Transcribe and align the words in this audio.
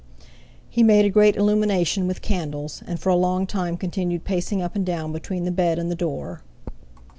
He 0.67 0.81
made 0.81 1.05
a 1.05 1.11
great 1.11 1.35
illumination 1.35 2.07
with 2.07 2.23
candles, 2.23 2.81
and 2.87 2.99
for 2.99 3.09
a 3.09 3.15
long 3.15 3.45
time 3.45 3.77
continued 3.77 4.23
pacing 4.25 4.59
up 4.59 4.75
and 4.75 4.83
down 4.83 5.11
between 5.11 5.43
the 5.43 5.51
bed 5.51 5.77
and 5.77 5.91
the 5.91 5.95
door. 5.95 6.41